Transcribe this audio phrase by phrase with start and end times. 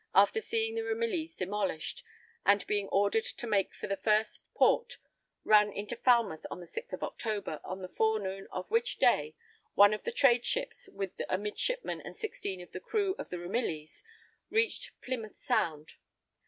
[0.15, 2.03] after seeing the Ramillies demolished,
[2.43, 4.97] and being ordered to make for the first port,
[5.43, 9.35] ran into Falmouth the 6th of October, on the afternoon of which day,
[9.75, 13.37] one of the trade ships, with a midshipman and sixteen of the crew of the
[13.37, 14.01] Ramillies,
[14.49, 15.89] reached Plymouth Sound.